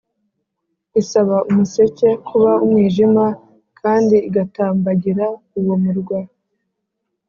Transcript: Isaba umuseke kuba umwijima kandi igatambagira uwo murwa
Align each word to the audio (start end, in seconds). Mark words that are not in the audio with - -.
Isaba 1.01 1.35
umuseke 1.49 2.09
kuba 2.27 2.51
umwijima 2.63 3.25
kandi 3.79 4.15
igatambagira 4.27 5.25
uwo 5.59 5.75
murwa 5.83 6.19